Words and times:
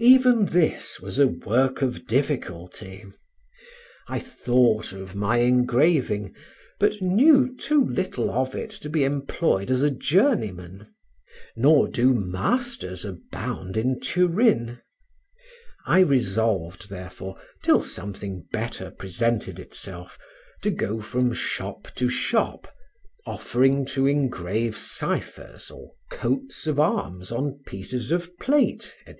Even 0.00 0.46
this 0.46 0.98
was 0.98 1.20
a 1.20 1.28
work 1.28 1.82
of 1.82 2.04
difficulty; 2.04 3.04
I 4.08 4.18
thought 4.18 4.90
of 4.92 5.14
my 5.14 5.36
engraving, 5.36 6.34
but 6.80 7.00
knew 7.00 7.56
too 7.56 7.84
little 7.84 8.28
of 8.28 8.56
it 8.56 8.70
to 8.72 8.90
be 8.90 9.04
employed 9.04 9.70
as 9.70 9.82
a 9.82 9.90
journeyman, 9.92 10.88
nor 11.54 11.86
do 11.86 12.12
masters 12.12 13.04
abound 13.04 13.76
in 13.76 14.00
Turin; 14.00 14.80
I 15.86 16.00
resolved, 16.00 16.90
therefore, 16.90 17.36
till 17.62 17.84
something 17.84 18.48
better 18.50 18.90
presented 18.90 19.60
itself, 19.60 20.18
to 20.62 20.72
go 20.72 21.00
from 21.00 21.32
shop 21.32 21.86
to 21.94 22.08
shop, 22.08 22.66
offering 23.26 23.86
to 23.94 24.08
engrave 24.08 24.76
ciphers, 24.76 25.70
or 25.70 25.92
coats 26.10 26.66
of 26.66 26.80
arms, 26.80 27.30
on 27.30 27.60
pieces 27.64 28.10
of 28.10 28.36
plate, 28.38 28.92
etc. 29.06 29.16